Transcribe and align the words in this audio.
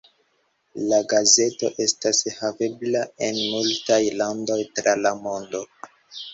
La 0.91 0.97
gazeto 1.11 1.69
estas 1.85 2.23
havebla 2.39 3.05
en 3.29 3.39
multaj 3.53 4.01
landoj 4.25 4.59
tra 4.81 4.99
la 5.07 5.17
mondo. 5.25 5.67